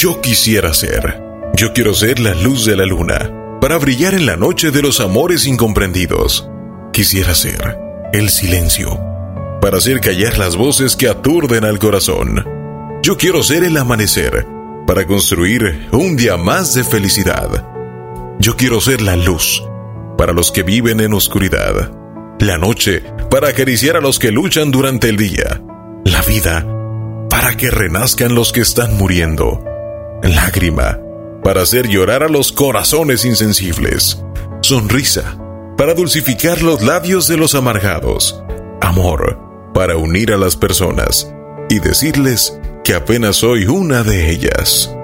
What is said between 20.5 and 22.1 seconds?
que viven en oscuridad.